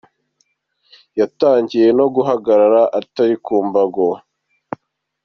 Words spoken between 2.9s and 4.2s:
atari ku mbago.